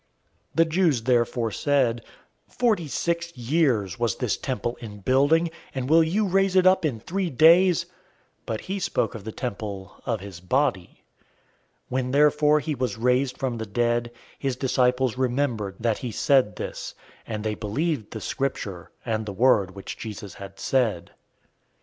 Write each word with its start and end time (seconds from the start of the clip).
002:020 0.53 0.55
The 0.55 0.65
Jews 0.65 1.03
therefore 1.03 1.51
said, 1.51 2.03
"Forty 2.49 2.87
six 2.87 3.37
years 3.37 3.99
was 3.99 4.15
this 4.15 4.35
temple 4.35 4.75
in 4.77 5.01
building, 5.01 5.51
and 5.75 5.87
will 5.87 6.01
you 6.03 6.27
raise 6.27 6.55
it 6.55 6.65
up 6.65 6.83
in 6.85 6.99
three 6.99 7.29
days?" 7.29 7.83
002:021 7.85 7.89
But 8.47 8.61
he 8.61 8.79
spoke 8.79 9.13
of 9.13 9.25
the 9.25 9.31
temple 9.31 10.01
of 10.07 10.19
his 10.19 10.39
body. 10.39 11.03
002:022 11.83 11.85
When 11.89 12.09
therefore 12.09 12.59
he 12.61 12.73
was 12.73 12.97
raised 12.97 13.37
from 13.37 13.59
the 13.59 13.67
dead, 13.67 14.09
his 14.39 14.55
disciples 14.55 15.19
remembered 15.19 15.75
that 15.79 15.99
he 15.99 16.09
said 16.11 16.55
this, 16.55 16.95
and 17.27 17.43
they 17.43 17.53
believed 17.53 18.09
the 18.09 18.21
Scripture, 18.21 18.89
and 19.05 19.27
the 19.27 19.33
word 19.33 19.75
which 19.75 19.99
Jesus 19.99 20.33
had 20.33 20.57
said. 20.59 21.11